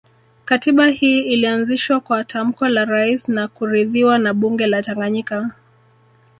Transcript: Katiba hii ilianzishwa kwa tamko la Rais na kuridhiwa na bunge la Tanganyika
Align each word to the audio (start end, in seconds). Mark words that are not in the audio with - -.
Katiba 0.45 0.87
hii 0.87 1.21
ilianzishwa 1.21 1.99
kwa 1.99 2.23
tamko 2.23 2.67
la 2.67 2.85
Rais 2.85 3.29
na 3.29 3.47
kuridhiwa 3.47 4.17
na 4.17 4.33
bunge 4.33 4.67
la 4.67 4.81
Tanganyika 4.83 5.51